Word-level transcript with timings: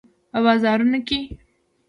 په 0.31 0.39
بازارونو 0.45 0.99
کې 1.07 1.19